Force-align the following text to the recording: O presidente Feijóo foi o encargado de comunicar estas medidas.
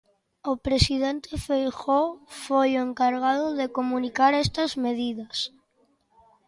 O 0.51 0.53
presidente 0.65 1.29
Feijóo 1.45 2.09
foi 2.43 2.69
o 2.75 2.85
encargado 2.87 3.47
de 3.59 3.67
comunicar 3.77 4.31
estas 4.45 4.71
medidas. 4.85 5.37